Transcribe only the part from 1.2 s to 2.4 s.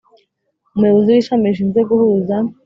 Ishami rishinzwe guhuza